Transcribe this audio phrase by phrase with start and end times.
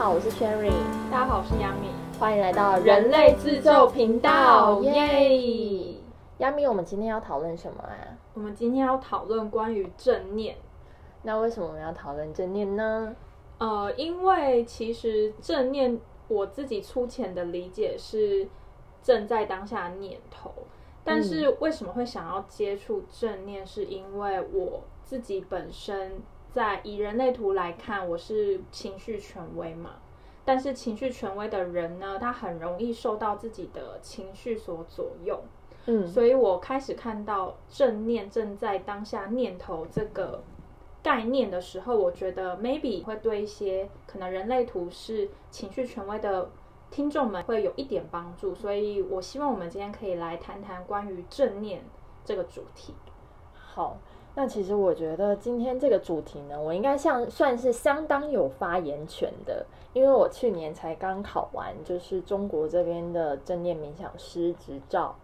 [0.00, 0.72] 好，我是 Sherry，
[1.10, 5.94] 大家好，我是 Yami，欢迎来到人类自救频道，耶
[6.38, 8.16] ！Yami，我们今天要讨论什么啊？
[8.32, 10.56] 我们今天要讨论关于正念。
[11.20, 13.14] 那为什么我们要讨论正念呢？
[13.58, 18.48] 呃，因为其实正念，我自己粗浅的理解是
[19.02, 20.50] 正在当下的念头。
[21.04, 23.66] 但是为什么会想要接触正念？
[23.66, 26.22] 是因为我自己本身
[26.52, 29.96] 在以人类图来看，我是情绪权威嘛。
[30.44, 35.40] 但是情绪权威的人呢，他很容易受到自己的情绪所左右。
[35.86, 40.42] 嗯，所以我开始看到正念正在当下念头这个
[41.02, 46.50] 概念的时候，我觉得 maybe 会对一些可能人类图是情绪权威的。
[46.90, 51.84] 听众们会有一点帮助，所以我希望我们今天可以来谈谈关于正念
[52.24, 52.92] 这个主题。
[53.54, 53.96] 好，
[54.40, 65.14] 那其实我觉得今天这个主题呢，我应该像算是相当有发言权的，因为我去年才刚考完，就是中国这边的正念冥想师执照，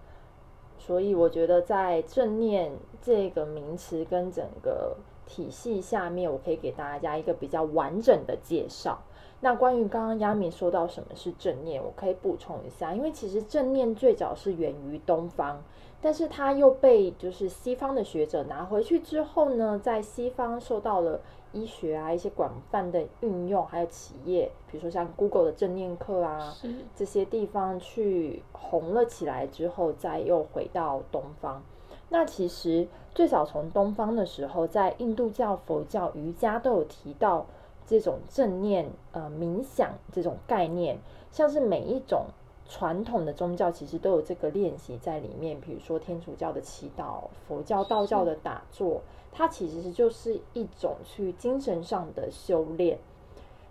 [0.77, 4.95] 所以我觉得在正念这个名词跟整个
[5.25, 8.99] 体系下面，我可以给大家一个比较完整的介绍。
[9.41, 15.63] 那关于刚刚亚米说到什么是正念，我可以补充一下，因为其实正念最早是源于东方，
[16.01, 21.21] 但是它又被就是西方的学者拿回去之后呢，在西方受到了
[21.53, 26.55] 医学啊一些广泛的运用，还有企业，比如说像 Google 的正念课啊，
[26.95, 31.63] 这些地方去红了起来之后，再又回到东方。
[32.09, 37.45] 那其实最早从东方的时候，在印度教、佛教、瑜伽都有提到。
[37.87, 40.99] 这种正念呃冥想这种概念，
[41.31, 42.27] 像是每一种
[42.69, 45.61] 传统的宗教其实都有这个练习在里面。
[45.61, 52.99] 比如说天主教的祈祷，佛教、道教的打坐，它其实就是一种去精神上的修炼。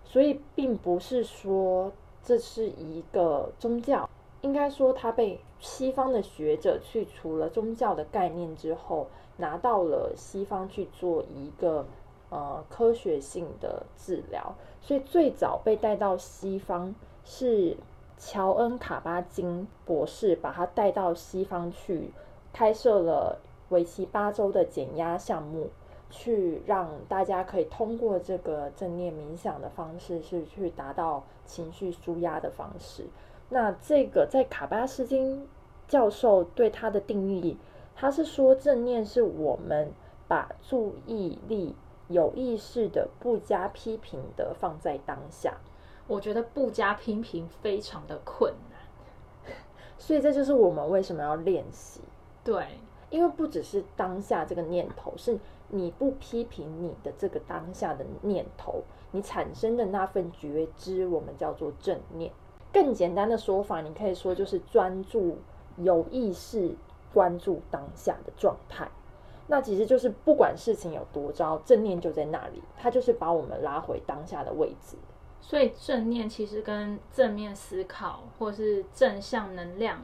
[0.06, 1.92] 所以并不是说
[2.22, 4.08] 这是一个宗教，
[4.40, 11.84] 应该说它被西方的学者去除了宗教的概念之后，拿到了西方去做一个。
[12.28, 16.92] 呃，科学性的治疗，所以最早被带到西方
[17.24, 17.76] 是
[18.18, 22.10] 乔恩·卡巴金博士，把他带到西方去
[22.52, 23.38] 开设了
[23.68, 25.68] 为期八周的减压项目，
[26.10, 33.04] 去让大家可以通过这个正念冥想的方式，是去达到情绪舒压的方式。
[33.50, 35.46] 那这个在卡巴斯金
[35.86, 37.56] 教授对他的定义，
[37.94, 39.92] 他是说正念是我们
[40.26, 41.76] 把注意力。
[42.08, 45.56] 有意识的、不加批评的放在当下，
[46.06, 49.52] 我觉得不加批评非常的困难，
[49.98, 52.00] 所以这就是我们为什么要练习。
[52.44, 52.64] 对，
[53.10, 62.30] 因为不只是当下这个念头，是你不批评你的这个当下的念头，你产生的那份觉知，我们叫做正念。
[62.72, 65.38] 更简单的说法，你可以说就是专注、
[65.78, 66.76] 有意识
[67.12, 68.88] 关注当下的状态。
[69.48, 74.96] 那其实就是不管事情有多糟，正念就在那里，它就是把我们拉回当下的位置。
[75.40, 80.02] 所以正念其实跟正面思考或是正向能量，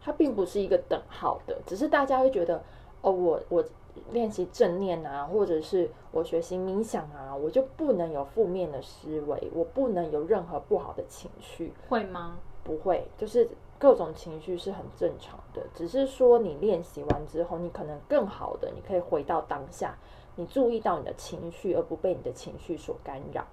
[0.00, 1.58] 它并不是一个等号的。
[1.66, 2.62] 只是大家会觉得，
[3.00, 3.64] 哦，我我
[4.10, 12.36] 练习正念啊，或者是我学习冥想啊，我就不能有负面的思维，我不能有任何不好的情绪，会吗？
[12.62, 13.48] 不会，就是。
[13.82, 19.98] 各种情绪是很正常的，只是说你练习完之后，你可能更好的，你可以回到当下，
[20.36, 23.44] 你注意到你的情绪，而不被你的情绪所干扰。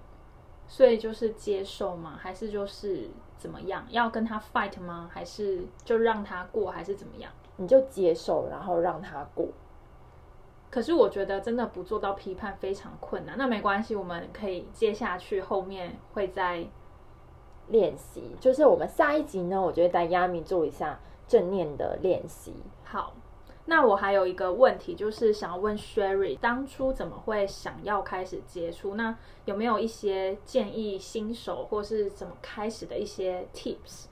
[0.68, 2.16] 所以就是接受吗？
[2.16, 3.84] 还是就是怎么样？
[3.90, 5.10] 要跟他 fight 吗？
[5.12, 6.70] 还是就让他过？
[6.70, 7.32] 还是怎么样？
[7.56, 9.48] 你就接受，然后让他过。
[10.70, 13.36] 可是我觉得真的不做到批判非常困难。
[13.36, 16.68] 那没关系，我们可以接下去后面会在。
[17.70, 22.52] 练习就是我们下一集呢，我就会带亚米做一下正念的练习。
[22.82, 23.14] 好，
[23.66, 28.96] 那我还有一个问题，就是想要问 Sherry，当初怎么会想要开始接触？
[28.96, 34.06] 那有没有一些建议新手或是怎么开始的一些 tips？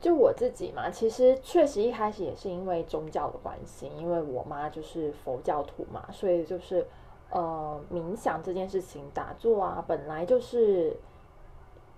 [0.00, 6.86] 就我自己嘛，其实确实一开始也是因为宗教的关系，因为我妈就是佛教徒嘛，所以就是
[7.30, 10.98] 呃冥想这件事情，打坐啊，本来就是。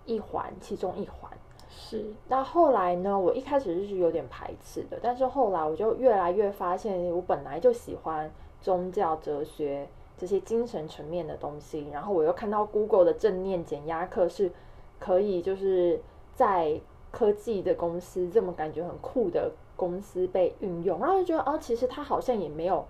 [0.07, 1.31] 一环，其中一环
[1.71, 2.05] 是。
[2.29, 3.19] 那后来呢？
[3.19, 11.89] 我一开始是有点排斥的，但是后来我就越来越发现，我本来就喜欢宗教、哲学这些精神层面的东西。
[11.93, 14.51] 然后我又看到 Google 的正念减压课是
[14.99, 16.01] 可以，就是
[16.35, 22.85] 在科技的公司这么感觉很酷的公司被运用，然后就觉得哦，其实它好像也没有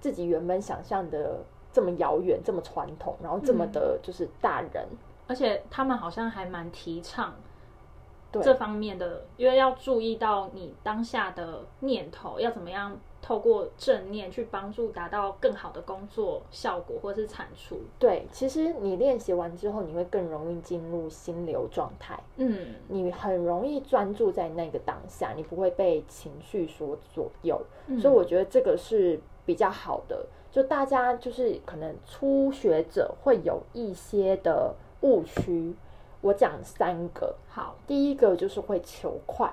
[0.00, 1.40] 自己原本想象的
[1.72, 4.86] 这么遥远、这么传统，然后这么的就是大人。
[5.30, 7.32] 而且他们好像还蛮提倡
[8.32, 17.80] 对这方面的，因为要注意到你当下的念头要怎么样透过正念去帮助达到更好的工作效果或是产出。
[17.96, 27.60] 对，其实你练习完之后，你会更容易进入心流状态，嗯，你很容易专注在那个当下，你不会被情绪所左右。
[27.86, 30.26] 嗯所以我觉得这个是比较好的。
[30.50, 35.74] 就大家就是可能初学者会有一些的误区，
[36.20, 37.34] 我讲三个。
[37.48, 39.52] 好，第一个就是会求快，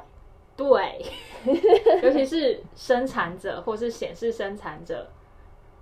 [0.56, 1.06] 对，
[2.04, 5.08] 尤其是生产者或是显示生产者，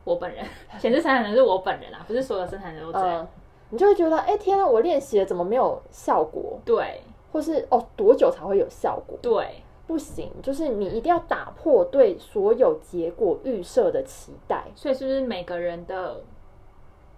[0.03, 0.45] 我本人
[0.79, 3.23] 显示生产者是我本人啊，不是所有生产者都这样。
[3.23, 3.27] 嗯，
[3.71, 6.59] 你就会觉得，哎、天啊，我练习了怎么没有效果？
[6.63, 7.01] 对
[7.31, 9.17] 或是哦，多久才会有效果？
[9.21, 14.63] 对，不行，就是你一定要打破对所有结果预设的期待。
[14.75, 16.21] 所以是不是每个人的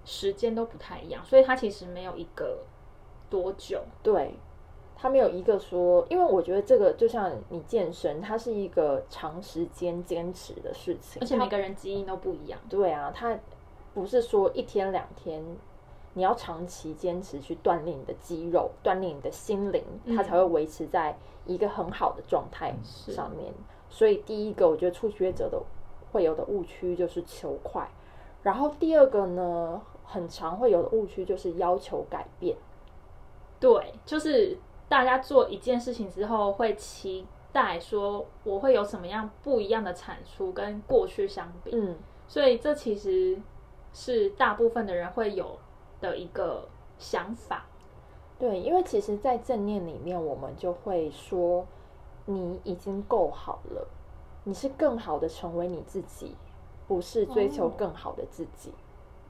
[0.09, 1.21] 时间都不太一样？
[1.25, 2.59] 所以它其实没有一个
[3.29, 3.81] 多久。
[4.01, 4.35] 对，
[4.95, 12.57] 他没有一个说，因为我觉得这个就像你健身，它是一个长时间坚持的事情，而且每个人基因都不一样。
[12.69, 13.37] 对啊，它
[13.93, 15.43] 不是说一天两天，
[16.13, 19.83] 你要长期坚持去锻炼你的肌肉，锻炼你的心灵，
[20.15, 23.53] 它才会维持在一个很好的状态上面。
[23.89, 25.61] 所以第一个，我觉得初学者的
[26.13, 27.89] 会有的误区就是求快，
[28.41, 32.57] 然后第二个呢，很常会有的误区就是要求改变。
[33.59, 34.57] 对，就是
[34.89, 43.37] 大家做一件事情之后会期待说我会有什么样不一样的产出跟过去相比，嗯，所以这其实
[43.93, 45.59] 是大部分的人会有
[45.99, 46.67] 的一个
[46.97, 47.65] 想法。
[48.39, 51.65] 对，因为其实，在正念里面，我们就会说，
[52.25, 53.87] 你已经够好了，
[54.43, 56.35] 你是更好的成为你自己，
[56.87, 58.71] 不是追求哦更好的自己，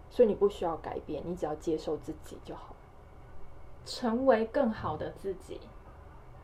[0.09, 2.75] 所以你不需要改变，你只要接受自己就好。
[3.85, 5.61] 成为更好的自己，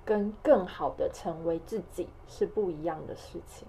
[0.05, 3.67] 跟更好的成为自己是不一样的事情。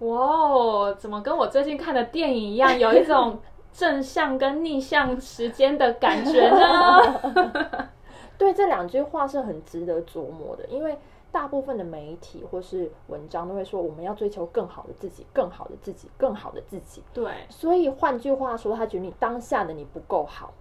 [0.00, 3.40] 哇哦，怎么跟我最近看的电影一样，有一种
[3.72, 7.88] 正向跟逆向时间的感觉呢？
[8.38, 10.96] 对，这两句话是很值得琢磨的，因为
[11.34, 17.02] 大部分的媒体或是文章都会说，我们要追求更好的自己，更好的自己，更好的自己。
[17.12, 20.54] 对，所以换句话说，他觉得你当下的你不够好，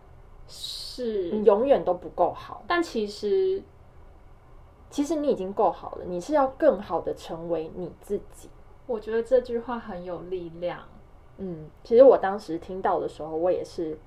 [0.47, 2.63] 你是，永远都不够好。
[2.67, 3.61] 但其实
[4.89, 8.49] 其实你已经够好了，你是要更好的成为你自己。
[8.87, 10.79] 我觉得这句话很有力量。
[11.37, 13.99] 嗯，其实我当时听到的时候，我也是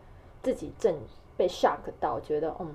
[0.42, 0.98] 自己正
[1.36, 2.74] 被 shock 到，觉得嗯，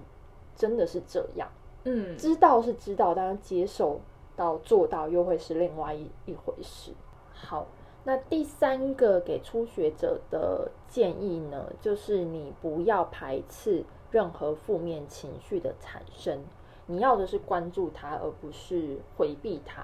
[0.56, 1.50] 真的是这样。
[1.84, 4.00] 嗯，知道是知道，但是接受
[4.36, 6.92] 到做到又会是另外一一回事。
[7.34, 7.66] 好，
[8.04, 16.40] 那第三个给初学者的建议呢，就是你不要排斥任何负面情绪的产生，
[16.86, 19.84] 你要的是关注它，而不是回避它。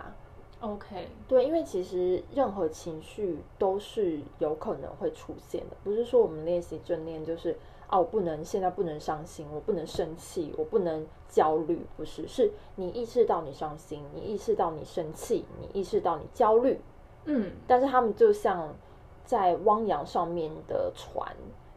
[0.59, 7.55] OK，对，因为其实任何情绪都是有可能会出现的，不是说我们练习正念就是
[7.87, 16.79] 啊，我不能现在不能伤心，我不能生气，我不能焦虑，不是，是你意识到你伤心，你意识到你生气，你意识到你焦虑，
[17.25, 18.75] 嗯，但是他们就像
[19.23, 21.33] 在汪洋上面的船，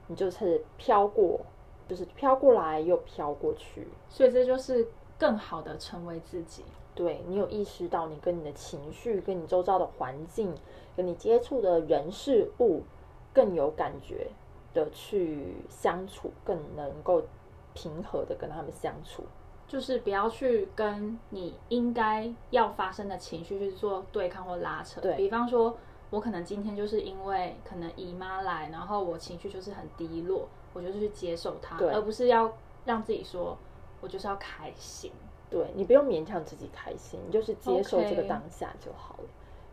[0.09, 1.41] 你就是飘过，
[1.89, 6.65] 就是飘过来又飘过去，所以这就是更好的成为自己。
[6.93, 10.53] 对你有意识到你跟你的情绪、跟你周遭的环境、
[10.96, 12.82] 跟你接触的人事物
[13.32, 14.27] 更有感觉
[14.72, 17.22] 的去相处，更能够
[17.74, 19.24] 平和的跟他们相处。
[19.67, 25.00] 就是不要去跟你应该要发生的情绪去做对抗或拉扯。
[25.00, 25.77] 对比方说，
[26.10, 32.53] 我可能今天就是因为可能姨妈来，然后我情绪就是很低落，我就是去接受它，而不是要
[32.84, 33.56] 让自己说
[34.00, 35.12] 我就是要开心。
[35.48, 39.24] 对你不用勉强自己开心，你就是接受这个当下就好了。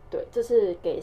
[0.08, 1.02] 对，这是给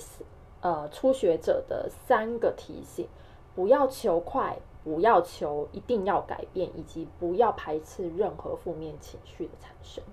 [0.61, 3.07] 呃初学者的三个提醒：
[3.55, 10.03] 不要求快，不要求一定要改变，以及不要排斥任何负面情绪的产生。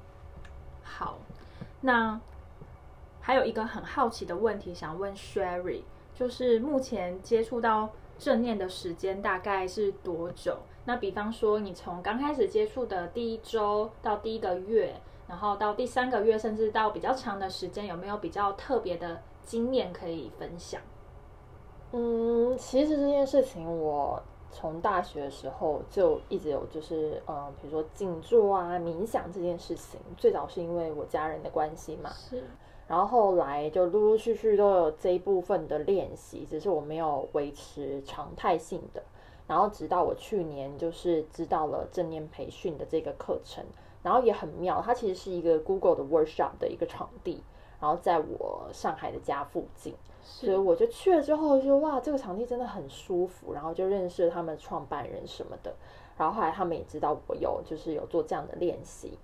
[0.82, 1.18] 好，
[1.80, 2.20] 那
[3.20, 5.82] 还有一个很好奇的问题想问 Sherry，
[6.14, 10.58] 就是目前接触到正念的时间大概是多久？
[10.84, 20.80] 那比方说，你从刚开始接触的第一周到第一个月，然后到第三个月，甚至到比较长的时间，有没有比较特别的经验可以分享？
[21.92, 24.20] 嗯，其实这件事情我
[24.50, 32.44] 从大学的时候就一直有，就是嗯，比如说静坐啊、冥想这件事情，最早是因为我家人的关系嘛，是，
[32.88, 39.02] 然后后来就陆陆续续都有这一部分的练习，只是我没有维持常态性的。
[39.46, 43.62] 然后直到我去年就是知道了正念培训的这个课程，
[44.02, 47.42] 然后也很妙，它其实是一个 Google 的 workshop 的一个场地，
[47.78, 55.74] 然后在我上海的家附近，所以我就去了之后就哇，这个场地真的很舒服，然后就认识他们创办人什么的，
[56.16, 59.18] 然后后来他们也知道我有就是有做这样的练习。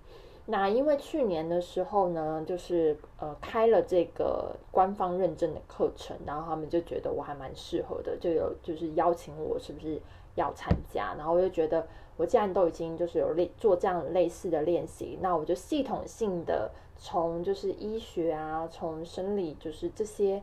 [0.45, 10.01] 那因为去年的时候呢，就是呃开了这个官方认证的课程，然后他们就觉得我还蛮适合的，就有就是邀请我是不是
[10.35, 11.87] 要参加，然后我就觉得
[12.17, 20.41] 我既然都已经就是有类做这样类似的练习，那我就系统性的从就是医学啊，从生理就是这些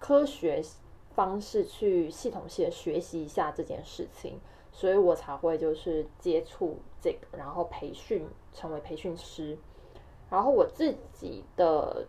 [0.00, 0.60] 科学
[1.14, 4.40] 方式去系统性学习一下这件事情。
[4.72, 9.58] 所以我才会就是接触这个，然后培训成为培训师，
[10.30, 12.06] 然后我自己的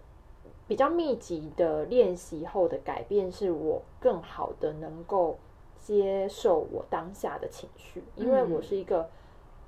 [0.67, 5.39] 比较密集的练习后的改变，是我更好的能够
[5.79, 9.09] 接受我当下的情绪，因为我是一个，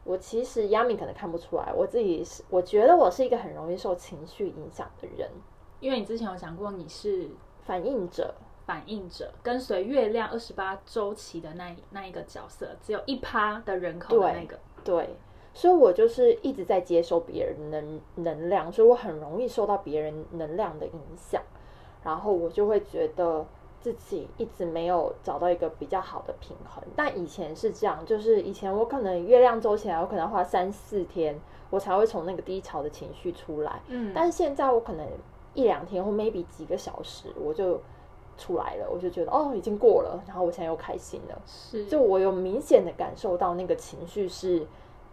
[0.04, 5.28] 我其实亚米可能看不出来，我自己是我觉得我是一个很容易受情绪影响的人，
[5.80, 7.28] 因为你之前有讲过你是
[7.66, 8.34] 反应者。
[8.66, 14.58] 反应者跟随月亮二十八周期的那那一个角色，只有一趴的人口的那个。
[14.86, 15.18] 对，
[15.54, 21.42] 所以我就是一直在接收别人能能量，所以我很容易受到别人能量的影响，
[22.06, 23.46] 然后我就会觉得
[23.82, 26.82] 自己一直没有找到一个比较好的平衡。
[26.96, 31.38] 但以前是这样，就是以前我可能月亮周起来，我可能花三四天，
[31.70, 33.82] 我才会从那个低潮的情绪出来。
[33.88, 35.06] 嗯，但是现在我可能
[35.54, 37.80] 一两天或 maybe 几个小时，我就。
[38.36, 41.40] 出来了，我就觉得哦，已经过了，然后我现在又开心了。
[41.46, 44.66] 是，就我有明显的感受到那个情绪是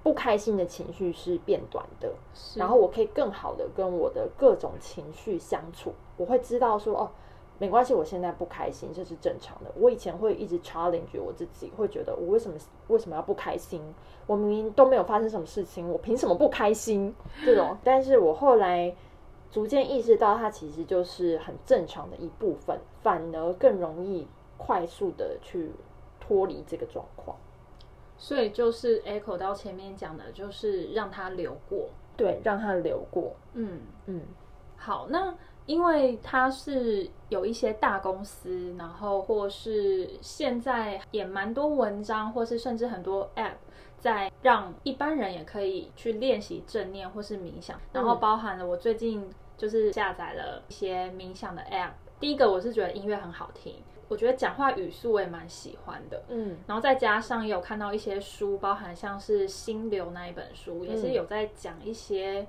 [0.02, 2.10] 不开心的情绪是变短的，
[2.56, 5.92] 然后我可以更好的跟我的各种情绪相处。
[6.16, 7.10] 我会知道说哦，
[7.58, 9.70] 没关系，我现在不开心，这是正常的。
[9.78, 12.56] 我以前会一直 challenge 我自己，会觉得我为什么
[12.88, 13.82] 为什么要不开心？
[14.26, 17.14] 我明明都没有发生什么事情，我凭什么不开心？
[17.44, 18.96] 这种，但是我后来。
[19.50, 24.26] 逐渐意识到，它其实就是很正常的一部分，反而更容易
[24.56, 25.72] 快速的去
[26.20, 27.36] 脱离这个状况。
[28.16, 33.32] 所以就是 echo 到前面讲的，就是让它流过，对，让它流过。
[33.54, 34.22] 嗯嗯。
[34.76, 35.34] 好，那
[35.66, 43.56] 因为它是有一些大公司，然后或是现在也蛮多文章，或是甚至很多 app
[44.00, 49.30] 在让一般人也可以去练习正念或是冥想，然后包含了我最近。
[49.60, 51.90] 就是下载了一些冥想的 App。
[52.18, 53.74] 第一个我是觉得音乐很好听，
[54.08, 56.22] 我觉得讲话语速我也蛮喜欢的。
[56.30, 62.46] 嗯，然后再加上也有看到一些书，包含像是《心流》那一本书，也是有在讲一些，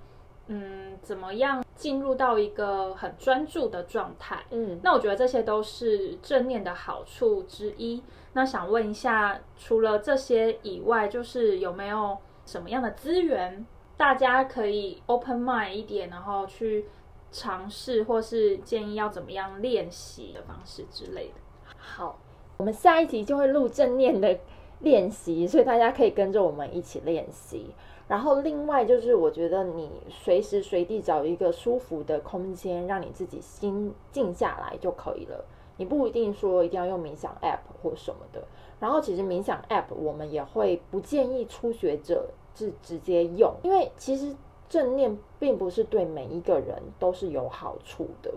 [0.52, 4.44] 嗯，怎么样进入到一个很专注的状态。
[4.52, 8.04] 嗯，那我觉得这些都是正念的好处之一。
[8.34, 13.66] 那想问一下，除了这些以外，就是有没有什么样的资源，
[13.98, 16.86] 大家可以 open mind 一点，然后去。
[17.34, 21.36] 尝试或是建议要怎么样练习的方式之类的。
[21.78, 22.20] 好，
[22.58, 24.38] 我们下一集就会录正念的
[24.80, 27.74] 练习，所以大家可以跟着我们一起练习。
[28.12, 35.46] 然后另外就是，我觉得你随时随地找一个舒服的空间，让你自己心静下来就可以了。
[35.78, 38.44] 你不一定说一定要用冥想 App 或什么的。
[38.82, 44.36] 然后其实冥想 App 我们也会不建议初学者是直接用，因为其实。
[44.72, 48.34] 正念并不是对每一个人都是有好处的。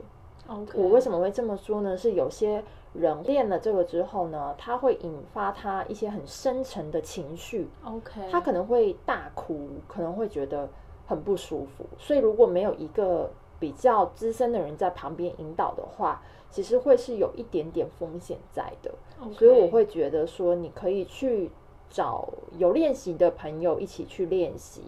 [0.74, 1.96] 我为什么会这么说呢？
[1.96, 2.60] 是有些
[2.94, 7.68] 人练了这个之后呢，他会引发他一些很深沉的情绪。
[7.84, 10.68] OK，他可能会大哭，可能会觉得
[11.06, 11.84] 很不舒服。
[11.98, 18.90] 所以如果没有一个比较资深的人在旁边引导的话，其实会是有一点点风险在的。
[19.32, 21.50] 所以我会觉得说，你可以去
[21.90, 24.82] 找有练习的朋友一起去练习。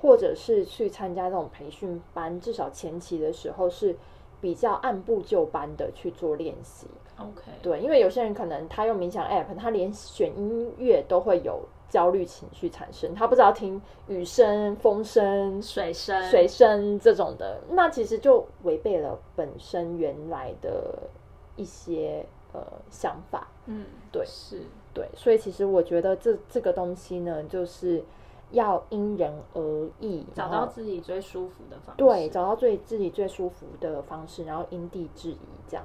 [0.00, 3.96] 或者是去参加这种培训班，至少前期的时候是
[4.40, 6.86] 比较按部就班的去做练习。
[7.18, 21.08] OK，对，因为有些人可能他用冥想 App，他连选音乐都会有焦虑情绪产生，他不知道听雨声、风声、水声、水声这种的，那其实就违背了本身原来的
[21.56, 23.48] 一些呃想法。
[23.66, 24.62] 嗯，对，是，
[24.94, 28.04] 对，所以其实我觉得这这个东西呢，就是。
[28.50, 31.98] 要因人而异，找到自己最舒服的方式。
[31.98, 35.84] 对，找到最自己最舒服的方式，然后因地制宜这样。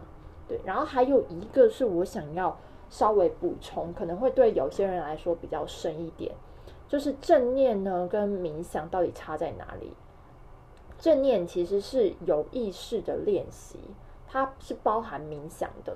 [0.54, 2.58] 对，然后还有一个是我想要
[2.90, 6.34] 稍微补充，可能会对有些人来说比较深一点，
[6.88, 9.94] 就是正念呢跟冥想到底差在哪里？
[11.00, 13.80] 正念其实是有意识的练习，
[14.28, 15.96] 它是包含冥想的，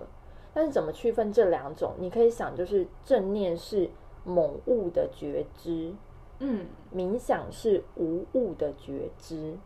[0.53, 1.93] 但是怎么区分这两种？
[1.99, 3.89] 你可以想，就是正念是。
[4.29, 5.93] 某物的觉知，
[6.39, 9.57] 嗯，冥想是无物的觉知。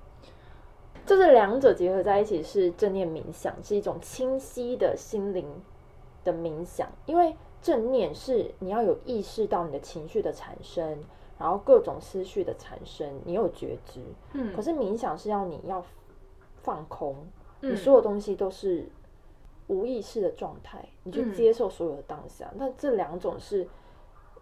[1.05, 5.45] 就是两者结合在一起是正念冥想，是一种清晰的心灵
[6.23, 6.87] 的冥想。
[7.05, 11.03] 因为正念是你要有意识到你的情绪的产生，
[11.37, 13.99] 然后各种思绪的产生，你有觉知。
[14.33, 15.83] 嗯可是冥想是要你要
[16.61, 17.15] 放空，
[17.59, 18.87] 你嗯所有东西都是
[19.67, 22.51] 无意识的状态，你去嗯接受所有的当下。
[22.55, 23.67] 那这两种是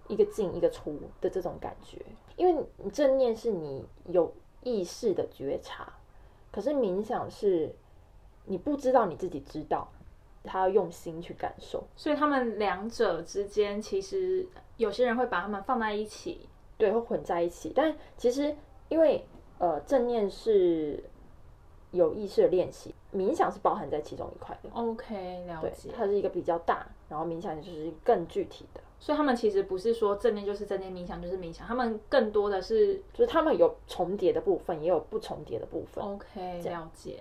[0.07, 1.97] 一个进一个出的这种感觉，
[2.35, 5.93] 因为你正念是你有意识的觉察，
[6.51, 7.73] 可是冥想是
[8.45, 9.87] 你不知道你自己知道，
[10.43, 11.83] 他要用心去感受。
[11.95, 16.47] 所以他们两者之间，其实有些人会把他们放在一起。
[16.77, 17.73] 对，会混在一起。
[17.75, 18.55] 但其实
[18.87, 19.25] 因为
[19.57, 21.03] 呃正念是
[21.91, 24.69] 有意识的练习，冥想是包含在其中一块的。
[24.71, 25.89] OK，了解，。
[25.93, 36.03] 它是一个比较大，然后冥想就是更具体的，所以他们其实不是说正念就是正念，冥想就是冥想，他们更多的是就是他们有重叠的部分，也有不重叠的部分。
[36.03, 37.17] OK 这样了解。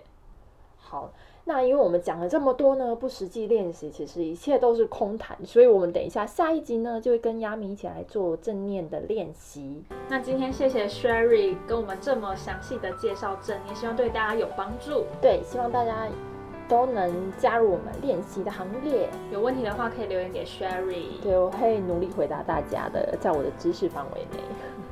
[0.81, 1.13] 好，
[1.45, 9.83] 那因为我们讲了这么多呢，不实际练习，其实一切都是空谈，所以我们等一下下一集呢，就会跟亚米一起来做正念的练习。
[10.09, 15.05] 那今天谢谢 Sherry 跟我们这么详细的介绍正念，希望对大家有帮助。
[15.21, 16.07] 对，希望大家
[16.69, 19.09] 都能加入我们练习的行列。
[19.33, 21.21] 有问题的话可以留言给 Sherry。
[21.21, 24.39] 对，我会努力回答大家的，在我的知识范围内。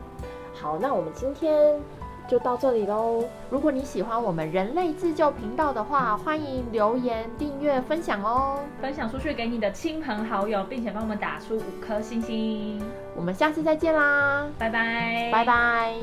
[0.59, 1.79] 好，那我们今天
[2.27, 3.23] 就到这里喽。
[3.49, 8.59] 如果你喜欢我们人类自救频道的话，欢迎留言、订阅、分享哦。
[8.81, 12.81] 分享出去给你的亲朋好友，并且帮我们打出五颗星星。
[13.15, 15.93] 我们下次再见啦，拜拜，拜拜。